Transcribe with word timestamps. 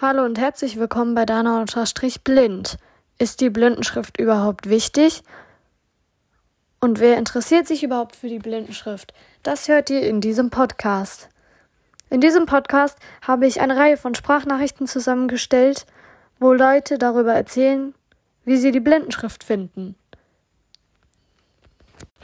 Hallo 0.00 0.24
und 0.24 0.40
herzlich 0.40 0.76
willkommen 0.76 1.14
bei 1.14 1.24
Dana-Blind. 1.24 2.78
Ist 3.20 3.40
die 3.40 3.48
Blindenschrift 3.48 4.18
überhaupt 4.18 4.68
wichtig? 4.68 5.22
Und 6.80 6.98
wer 6.98 7.16
interessiert 7.16 7.68
sich 7.68 7.84
überhaupt 7.84 8.16
für 8.16 8.28
die 8.28 8.40
Blindenschrift? 8.40 9.14
Das 9.44 9.68
hört 9.68 9.90
ihr 9.90 10.02
in 10.02 10.20
diesem 10.20 10.50
Podcast. 10.50 11.28
In 12.10 12.20
diesem 12.20 12.44
Podcast 12.44 12.98
habe 13.22 13.46
ich 13.46 13.60
eine 13.60 13.76
Reihe 13.76 13.96
von 13.96 14.16
Sprachnachrichten 14.16 14.88
zusammengestellt, 14.88 15.86
wo 16.40 16.52
Leute 16.52 16.98
darüber 16.98 17.32
erzählen, 17.32 17.94
wie 18.44 18.56
sie 18.56 18.72
die 18.72 18.80
Blindenschrift 18.80 19.44
finden. 19.44 19.94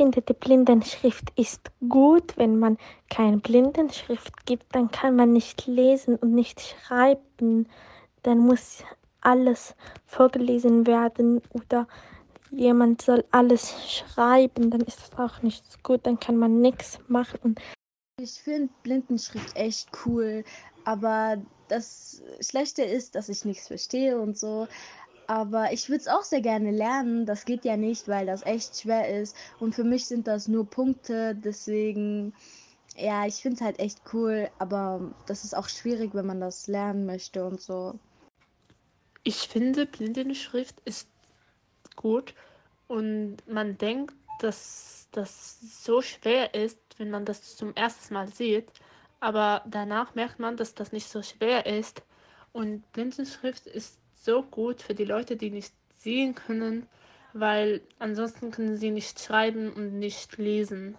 Ich 0.01 0.03
finde, 0.03 0.23
die 0.23 0.32
Blindenschrift 0.32 1.30
ist 1.37 1.71
gut. 1.87 2.35
Wenn 2.39 2.59
man 2.59 2.79
keine 3.11 3.37
Blindenschrift 3.37 4.46
gibt, 4.46 4.75
dann 4.75 4.91
kann 4.91 5.15
man 5.15 5.34
nicht 5.34 5.66
lesen 5.66 6.16
und 6.16 6.33
nicht 6.34 6.59
schreiben. 6.59 7.69
Dann 8.23 8.38
muss 8.38 8.83
alles 9.21 9.74
vorgelesen 10.07 10.87
werden 10.87 11.43
oder 11.52 11.87
jemand 12.51 13.02
soll 13.02 13.27
alles 13.30 13.74
schreiben, 13.93 14.71
dann 14.71 14.80
ist 14.80 15.01
das 15.02 15.19
auch 15.19 15.43
nicht 15.43 15.83
gut, 15.83 16.01
dann 16.05 16.19
kann 16.19 16.38
man 16.38 16.62
nichts 16.62 16.98
machen. 17.09 17.57
Ich 18.19 18.41
finde 18.41 18.73
Blindenschrift 18.82 19.55
echt 19.55 19.91
cool, 20.07 20.45
aber 20.87 21.37
das 21.69 22.23
Schlechte 22.41 22.82
ist, 22.82 23.15
dass 23.15 23.29
ich 23.29 23.45
nichts 23.45 23.69
verstehe 23.69 24.19
und 24.19 24.38
so. 24.38 24.66
Aber 25.30 25.73
ich 25.73 25.89
würde 25.89 26.01
es 26.01 26.09
auch 26.09 26.25
sehr 26.25 26.41
gerne 26.41 26.73
lernen. 26.73 27.25
Das 27.25 27.45
geht 27.45 27.65
ja 27.65 27.77
nicht, 27.77 28.09
weil 28.09 28.27
das 28.27 28.45
echt 28.45 28.80
schwer 28.80 29.16
ist. 29.16 29.37
Und 29.61 29.77
für 29.77 29.84
mich 29.84 30.07
sind 30.07 30.27
das 30.27 30.48
nur 30.48 30.69
Punkte. 30.69 31.37
Deswegen, 31.37 32.34
ja, 32.97 33.25
ich 33.27 33.37
finde 33.37 33.55
es 33.55 33.61
halt 33.61 33.79
echt 33.79 34.01
cool. 34.12 34.51
Aber 34.59 35.15
das 35.27 35.45
ist 35.45 35.57
auch 35.57 35.69
schwierig, 35.69 36.15
wenn 36.15 36.27
man 36.27 36.41
das 36.41 36.66
lernen 36.66 37.07
möchte 37.07 37.47
und 37.47 37.61
so. 37.61 37.97
Ich 39.23 39.47
finde, 39.47 39.87
Blindenschrift 39.87 40.80
ist 40.85 41.07
gut 41.95 42.35
und 42.88 43.37
man 43.47 43.79
denkt, 43.79 44.16
dass 44.41 45.07
das 45.13 45.60
so 45.85 46.02
schwer 46.02 46.54
ist, 46.54 46.80
wenn 46.99 47.10
man 47.10 47.24
das 47.24 47.57
zum 47.57 47.73
ersten 47.76 48.15
Mal 48.15 48.26
sieht. 48.32 48.69
Aber 49.21 49.63
danach 49.65 50.16
merkt 50.16 50.41
man, 50.41 50.57
dass 50.57 50.74
das 50.74 50.91
nicht 50.91 51.09
so 51.09 51.23
schwer 51.23 51.66
ist. 51.66 52.02
Und 52.52 52.91
Blindenschrift 52.91 53.69
ist 53.69 54.01
so 54.21 54.43
gut 54.43 54.82
für 54.82 54.95
die 54.95 55.04
Leute, 55.04 55.37
die 55.37 55.51
nicht 55.51 55.73
sehen 55.96 56.35
können, 56.35 56.87
weil 57.32 57.80
ansonsten 57.99 58.51
können 58.51 58.76
sie 58.76 58.90
nicht 58.90 59.21
schreiben 59.21 59.73
und 59.73 59.99
nicht 59.99 60.37
lesen. 60.38 60.96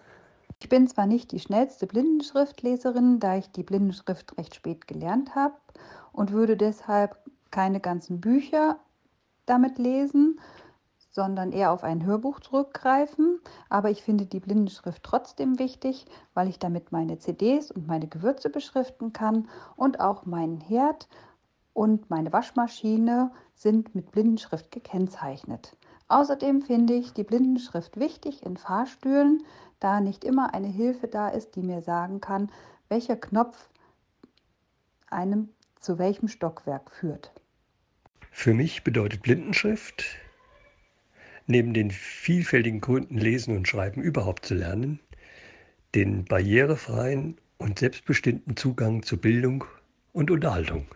Ich 0.60 0.68
bin 0.68 0.86
zwar 0.86 1.06
nicht 1.06 1.32
die 1.32 1.40
schnellste 1.40 1.86
Blindenschriftleserin, 1.86 3.18
da 3.18 3.36
ich 3.36 3.50
die 3.50 3.64
Blindenschrift 3.64 4.38
recht 4.38 4.54
spät 4.54 4.86
gelernt 4.86 5.34
habe 5.34 5.56
und 6.12 6.32
würde 6.32 6.56
deshalb 6.56 7.16
keine 7.50 7.80
ganzen 7.80 8.20
Bücher 8.20 8.78
damit 9.44 9.78
lesen, 9.78 10.38
sondern 11.10 11.52
eher 11.52 11.72
auf 11.72 11.84
ein 11.84 12.04
Hörbuch 12.04 12.40
zurückgreifen. 12.40 13.40
Aber 13.68 13.90
ich 13.90 14.02
finde 14.02 14.26
die 14.26 14.40
Blindenschrift 14.40 15.02
trotzdem 15.02 15.58
wichtig, 15.58 16.06
weil 16.32 16.48
ich 16.48 16.58
damit 16.58 16.92
meine 16.92 17.18
CDs 17.18 17.70
und 17.70 17.86
meine 17.86 18.06
Gewürze 18.06 18.48
beschriften 18.48 19.12
kann 19.12 19.48
und 19.76 20.00
auch 20.00 20.24
meinen 20.24 20.60
Herd 20.60 21.08
und 21.74 22.10
meine 22.10 22.32
Waschmaschine 22.32 23.30
sind 23.54 23.94
mit 23.94 24.10
Blindenschrift 24.12 24.70
gekennzeichnet. 24.70 25.76
Außerdem 26.08 26.62
finde 26.62 26.94
ich 26.94 27.12
die 27.12 27.24
Blindenschrift 27.24 27.98
wichtig 27.98 28.44
in 28.44 28.56
Fahrstühlen, 28.56 29.42
da 29.80 30.00
nicht 30.00 30.24
immer 30.24 30.54
eine 30.54 30.68
Hilfe 30.68 31.08
da 31.08 31.28
ist, 31.28 31.56
die 31.56 31.62
mir 31.62 31.82
sagen 31.82 32.20
kann, 32.20 32.50
welcher 32.88 33.16
Knopf 33.16 33.70
einem 35.08 35.48
zu 35.80 35.98
welchem 35.98 36.28
Stockwerk 36.28 36.90
führt. 36.90 37.32
Für 38.30 38.54
mich 38.54 38.84
bedeutet 38.84 39.22
Blindenschrift, 39.22 40.04
neben 41.46 41.74
den 41.74 41.90
vielfältigen 41.90 42.80
Gründen 42.80 43.18
lesen 43.18 43.56
und 43.56 43.68
schreiben 43.68 44.02
überhaupt 44.02 44.46
zu 44.46 44.54
lernen, 44.54 45.00
den 45.94 46.24
barrierefreien 46.24 47.36
und 47.58 47.78
selbstbestimmten 47.78 48.56
Zugang 48.56 49.02
zu 49.02 49.16
Bildung 49.16 49.64
und 50.12 50.30
Unterhaltung. 50.30 50.86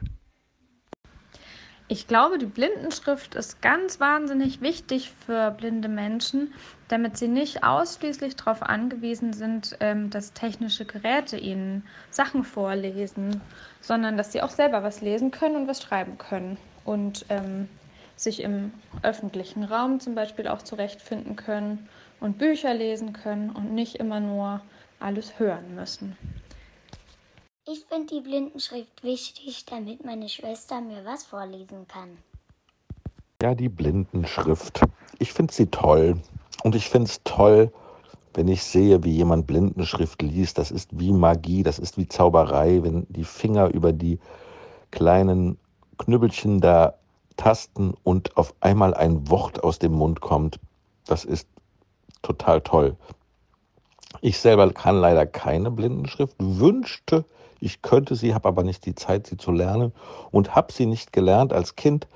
Ich 1.89 2.09
glaube, 2.09 2.39
die 2.39 2.47
Blindenschrift 2.47 3.37
ist 3.37 3.63
ganz 3.63 4.01
wahnsinnig 4.01 4.61
wichtig 4.61 5.13
für 5.25 5.53
blinde 5.53 5.89
Menschen, 5.89 6.53
damit 6.89 7.17
sie 7.17 7.29
nicht 7.29 7.63
ausschließlich 7.63 8.35
darauf 8.35 8.63
angewiesen 8.63 9.33
sind, 9.33 9.77
ähm, 9.79 10.11
dass 10.11 10.33
technische 10.33 10.85
Geräte 10.85 11.37
ihnen 11.37 11.85
Sachen 12.11 12.43
vorlesen, 12.43 13.41
sondern 13.81 14.17
dass 14.17 14.33
sie 14.33 14.43
auch 14.43 14.51
selber 14.51 14.83
was 14.83 15.01
lesen 15.01 15.31
können 15.31 15.55
und 15.55 15.69
was 15.69 15.81
schreiben 15.81 16.19
können 16.19 16.57
und 16.85 17.25
ähm, 17.29 17.69
sich 18.17 18.43
im 18.43 18.73
öffentlichen 19.03 19.63
Raum 19.63 20.01
zum 20.01 20.17
Beispiel 20.17 20.49
auch 20.49 20.63
zurechtfinden 20.63 21.37
können 21.37 21.89
und 22.19 22.39
Bücher 22.39 22.75
lesen 22.75 23.13
können 23.13 23.51
und 23.51 23.73
nicht 23.73 23.97
immer 23.97 24.19
nur 24.19 24.61
alles 24.99 25.39
hören 25.39 25.77
müssen. 25.77 26.17
Ich 27.69 27.85
finde 27.89 28.15
die 28.15 28.21
Blindenschrift 28.21 29.03
wichtig, 29.03 29.65
damit 29.67 30.05
meine 30.05 30.29
Schwester 30.29 30.81
mir 30.81 31.05
was 31.05 31.25
vorlesen 31.25 31.89
kann. 31.89 32.19
Ja, 33.43 33.57
die 33.57 33.69
Blindenschrift. 33.69 34.83
Ich 35.19 35.33
finde 35.33 35.53
sie 35.53 35.67
toll. 35.67 36.21
Und 36.63 36.77
ich 36.77 36.89
finde 36.89 37.11
es 37.11 37.21
toll, 37.25 37.73
wenn 38.35 38.47
ich 38.47 38.63
sehe, 38.63 39.03
wie 39.03 39.17
jemand 39.17 39.49
Blindenschrift 39.49 40.23
liest. 40.23 40.59
Das 40.59 40.71
ist 40.71 40.91
wie 40.93 41.11
Magie, 41.11 41.65
das 41.65 41.81
ist 41.81 41.99
wie 41.99 42.07
Zauberei, 42.07 42.85
wenn 42.85 43.05
die 43.09 43.25
Finger 43.25 43.75
über 43.75 43.93
die 43.93 44.21
kleinen 44.93 45.59
Knüppelchen 45.99 46.61
da 46.61 46.95
tasten 47.37 47.95
und 48.05 48.37
auf 48.37 48.55
einmal 48.61 48.95
ein 48.95 49.29
Wort 49.29 49.65
aus 49.65 49.81
dem 49.81 49.93
Mund 49.93 50.21
kommt. 50.21 50.61
Das 51.07 51.25
ist 51.25 51.49
total 52.23 52.61
toll. 52.61 52.97
Ich 54.27 54.41
selber 54.41 54.69
kann 54.73 54.97
leider 54.97 55.25
keine 55.25 55.71
Blindenschrift, 55.71 56.35
wünschte, 56.41 57.25
ich 57.61 57.81
könnte 57.81 58.17
sie, 58.17 58.35
habe 58.35 58.49
aber 58.49 58.65
nicht 58.65 58.85
die 58.85 58.97
Zeit, 58.97 59.29
sie 59.29 59.37
zu 59.37 59.53
lernen 59.53 59.93
und 60.33 60.57
habe 60.57 60.73
sie 60.73 60.87
nicht 60.87 61.13
gelernt 61.13 61.53
als 61.53 61.77
Kind, 61.77 62.09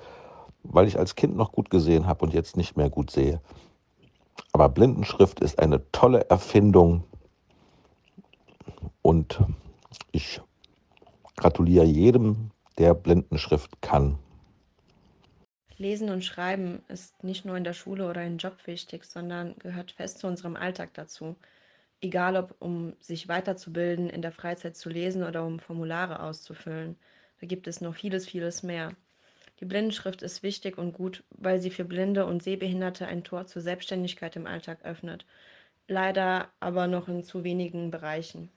weil 0.64 0.88
ich 0.88 0.98
als 0.98 1.14
Kind 1.14 1.36
noch 1.36 1.52
gut 1.52 1.70
gesehen 1.70 2.08
habe 2.08 2.24
und 2.24 2.34
jetzt 2.34 2.56
nicht 2.56 2.76
mehr 2.76 2.90
gut 2.90 3.12
sehe. 3.12 3.40
Aber 4.50 4.68
Blindenschrift 4.68 5.38
ist 5.38 5.60
eine 5.60 5.88
tolle 5.92 6.28
Erfindung 6.28 7.04
und 9.02 9.38
ich 10.10 10.40
gratuliere 11.36 11.84
jedem, 11.84 12.50
der 12.76 12.94
Blindenschrift 12.94 13.80
kann. 13.82 14.18
Lesen 15.76 16.10
und 16.10 16.24
Schreiben 16.24 16.82
ist 16.88 17.22
nicht 17.22 17.44
nur 17.44 17.56
in 17.56 17.62
der 17.62 17.72
Schule 17.72 18.10
oder 18.10 18.24
im 18.24 18.38
Job 18.38 18.56
wichtig, 18.66 19.04
sondern 19.04 19.54
gehört 19.60 19.92
fest 19.92 20.18
zu 20.18 20.26
unserem 20.26 20.56
Alltag 20.56 20.92
dazu. 20.94 21.36
Egal 22.02 22.36
ob 22.36 22.56
um 22.60 22.94
sich 23.00 23.28
weiterzubilden, 23.28 24.10
in 24.10 24.22
der 24.22 24.32
Freizeit 24.32 24.76
zu 24.76 24.88
lesen 24.90 25.22
oder 25.22 25.44
um 25.46 25.58
Formulare 25.58 26.20
auszufüllen. 26.20 26.96
Da 27.40 27.46
gibt 27.46 27.66
es 27.66 27.80
noch 27.80 27.94
vieles, 27.94 28.26
vieles 28.28 28.62
mehr. 28.62 28.94
Die 29.60 29.66
Blindenschrift 29.66 30.22
ist 30.22 30.42
wichtig 30.42 30.78
und 30.78 30.92
gut, 30.94 31.24
weil 31.30 31.60
sie 31.60 31.70
für 31.70 31.84
Blinde 31.84 32.26
und 32.26 32.42
Sehbehinderte 32.42 33.06
ein 33.06 33.24
Tor 33.24 33.46
zur 33.46 33.62
Selbstständigkeit 33.62 34.36
im 34.36 34.46
Alltag 34.46 34.84
öffnet. 34.84 35.26
Leider 35.88 36.50
aber 36.60 36.86
noch 36.86 37.08
in 37.08 37.22
zu 37.24 37.44
wenigen 37.44 37.90
Bereichen. 37.90 38.50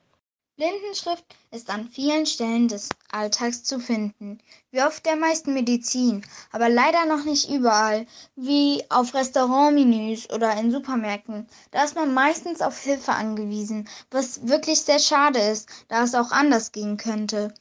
Blindenschrift 0.56 1.26
ist 1.50 1.72
an 1.72 1.90
vielen 1.90 2.28
Stellen 2.28 2.68
des 2.68 2.90
Alltags 3.10 3.64
zu 3.64 3.80
finden, 3.80 4.38
wie 4.70 4.84
auf 4.84 5.02
der 5.02 5.16
meisten 5.16 5.56
Medizin, 5.56 6.24
aber 6.52 6.70
leider 6.70 7.08
noch 7.08 7.26
nicht 7.26 7.50
überall, 7.50 8.06
wie 8.36 8.84
auf 8.90 9.16
Restaurantmenüs 9.16 10.30
oder 10.30 10.56
in 10.60 10.72
Supermärkten. 10.72 11.48
Da 11.72 11.84
ist 11.84 11.96
man 11.96 12.14
meistens 12.14 12.62
auf 12.62 12.78
Hilfe 12.78 13.14
angewiesen, 13.14 13.90
was 14.12 14.48
wirklich 14.48 14.82
sehr 14.82 15.00
schade 15.00 15.40
ist, 15.40 15.68
da 15.88 16.04
es 16.04 16.14
auch 16.14 16.30
anders 16.32 16.72
gehen 16.72 16.98
könnte. 16.98 17.52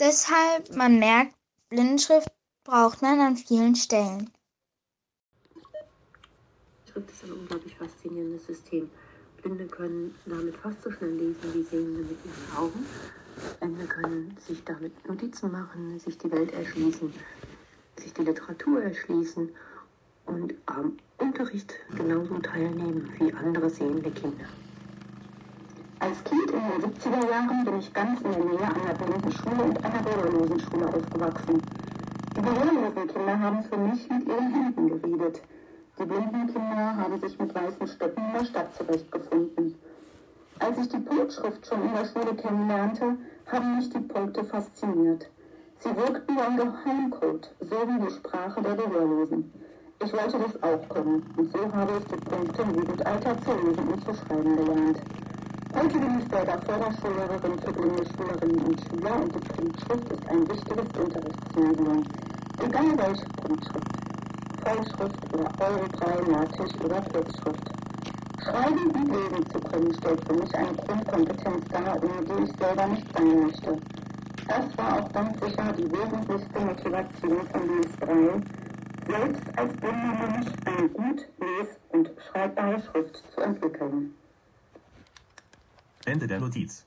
Deshalb, 0.00 0.74
man 0.74 0.98
merkt, 0.98 1.34
Blindenschrift 1.68 2.32
braucht 2.64 3.02
man 3.02 3.20
an 3.20 3.36
vielen 3.36 3.76
Stellen. 3.76 4.32
Schrift 6.90 7.10
ist 7.10 7.24
ein 7.24 7.32
unglaublich 7.32 7.76
faszinierendes 7.76 8.46
System. 8.46 8.90
Blinde 9.46 9.66
können 9.66 10.12
damit 10.26 10.56
fast 10.56 10.82
so 10.82 10.90
schnell 10.90 11.12
lesen 11.12 11.54
wie 11.54 11.62
Sehende 11.62 12.00
mit 12.00 12.18
ihren 12.24 12.56
Augen. 12.58 12.84
Blinde 13.60 13.86
können 13.86 14.36
sich 14.44 14.64
damit 14.64 15.06
Notizen 15.06 15.52
machen, 15.52 16.00
sich 16.00 16.18
die 16.18 16.32
Welt 16.32 16.52
erschließen, 16.52 17.14
sich 17.96 18.12
die 18.12 18.24
Literatur 18.24 18.82
erschließen 18.82 19.50
und 20.26 20.54
am 20.66 20.98
Unterricht 21.18 21.74
genauso 21.96 22.38
teilnehmen 22.38 23.08
wie 23.20 23.32
andere 23.34 23.70
sehende 23.70 24.10
Kinder. 24.10 24.46
Als 26.00 26.24
Kind 26.24 26.50
in 26.50 26.82
den 26.82 26.90
70er 26.90 27.30
Jahren 27.30 27.64
bin 27.64 27.78
ich 27.78 27.94
ganz 27.94 28.20
in 28.22 28.32
der 28.32 28.44
Nähe 28.44 28.58
einer 28.58 28.94
Blindenschule 28.94 29.62
und 29.62 29.84
einer 29.84 30.02
Gehörlosenschule 30.02 30.88
aufgewachsen. 30.88 31.62
Die 32.36 32.42
gehörlosen 32.42 33.06
Kinder 33.06 33.38
haben 33.38 33.62
für 33.62 33.76
mich 33.76 34.08
mit 34.10 34.26
ihren 34.26 34.52
Händen 34.52 34.88
geredet. 34.88 35.40
Die 35.98 36.04
blinden 36.04 36.46
Kinder 36.52 36.96
haben 36.96 37.18
sich 37.18 37.38
mit 37.38 37.54
weißen 37.54 37.86
Stöcken 37.86 38.22
in 38.26 38.32
der 38.34 38.44
Stadt 38.44 38.74
zurechtgefunden. 38.76 39.76
Als 40.58 40.78
ich 40.78 40.88
die 40.88 40.98
Punktschrift 40.98 41.66
schon 41.66 41.82
in 41.82 41.94
der 41.94 42.04
Schule 42.04 42.34
kennenlernte, 42.34 43.16
haben 43.46 43.76
mich 43.76 43.88
die 43.88 44.00
Punkte 44.00 44.44
fasziniert. 44.44 45.30
Sie 45.80 45.96
wirkten 45.96 46.36
wie 46.36 46.40
ein 46.40 46.56
Geheimcode, 46.56 47.50
so 47.60 47.76
wie 47.88 48.06
die 48.06 48.12
Sprache 48.12 48.60
der 48.60 48.74
Gehörlosen. 48.74 49.52
Ich 50.04 50.12
wollte 50.12 50.38
das 50.38 50.62
auch 50.62 50.88
können 50.90 51.22
und 51.36 51.50
so 51.52 51.72
habe 51.72 51.92
ich 51.98 52.04
die 52.04 52.24
Punkte 52.28 52.62
im 52.62 52.74
Jugendalter 52.74 53.42
zu 53.42 53.52
lesen 53.52 53.88
und 53.88 54.04
zu 54.04 54.14
schreiben 54.14 54.56
gelernt. 54.56 55.00
Heute 55.74 55.98
bin 55.98 56.18
ich 56.18 56.28
selber 56.28 56.58
Förderschullehrerin 56.58 57.58
für 57.58 57.72
blinde 57.72 58.04
Schülerinnen 58.04 58.66
und 58.66 58.80
Schüler 58.82 59.16
und 59.16 59.34
die 59.34 59.48
Punktschrift 59.48 60.12
ist 60.12 60.28
ein 60.28 60.48
wichtiges 60.48 61.00
Unterrichtsmedium. 61.00 62.02
Egal 62.62 62.98
welche 62.98 63.26
Punktschrift. 63.42 63.95
Vollschrift 64.66 65.32
oder 65.32 65.52
Eurobrei, 65.60 66.28
Natisch 66.28 66.74
oder 66.82 67.00
Kurzschrift. 67.02 67.70
Schreiben 68.42 68.90
und 68.90 69.08
lesen 69.12 69.50
zu 69.50 69.60
können 69.60 69.94
stellt 69.94 70.26
für 70.26 70.34
mich 70.34 70.54
eine 70.56 70.72
Grundkompetenz 70.72 71.64
dar, 71.70 72.02
ohne 72.02 72.24
die 72.24 72.50
ich 72.50 72.56
selber 72.58 72.86
nicht 72.88 73.06
sein 73.12 73.42
möchte. 73.46 73.78
Das 74.48 74.78
war 74.78 75.00
auch 75.00 75.12
ganz 75.12 75.38
sicher 75.40 75.72
die 75.72 75.90
wesentlichste 75.90 76.60
Motivation 76.60 77.46
von 77.46 77.68
Louis 77.68 77.96
Braille, 78.00 78.42
selbst 79.06 79.58
als 79.58 79.72
blinder 79.76 80.28
Mensch 80.28 80.48
eine 80.64 80.88
gut 80.88 81.28
les- 81.40 81.78
und 81.90 82.10
schreibbare 82.28 82.82
Schrift 82.90 83.22
zu 83.32 83.40
entwickeln. 83.40 84.14
Ende 86.06 86.26
der 86.26 86.40
Notiz. 86.40 86.84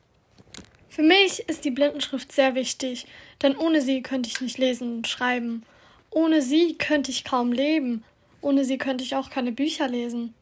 Für 0.90 1.04
mich 1.04 1.48
ist 1.48 1.64
die 1.64 1.72
Blindenschrift 1.72 2.32
sehr 2.34 2.56
wichtig, 2.56 3.08
denn 3.42 3.56
ohne 3.56 3.82
sie 3.82 4.02
könnte 4.02 4.28
ich 4.28 4.42
nicht 4.42 4.58
lesen 4.58 4.98
und 4.98 5.08
schreiben. 5.08 5.64
Ohne 6.12 6.42
sie 6.42 6.76
könnte 6.78 7.12
ich 7.12 7.24
kaum 7.24 7.52
leben. 7.52 8.04
Ohne 8.42 8.66
sie 8.66 8.78
könnte 8.78 9.04
ich 9.04 9.16
auch 9.16 9.30
keine 9.30 9.52
Bücher 9.52 9.88
lesen. 9.88 10.34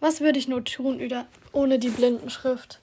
Was 0.00 0.20
würde 0.20 0.38
ich 0.38 0.48
nur 0.48 0.64
tun 0.64 1.00
ohne 1.52 1.78
die 1.78 1.88
Blindenschrift? 1.88 2.80